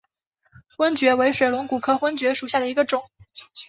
[0.77, 3.03] 盾蕨为水龙骨科盾蕨属下的一个种。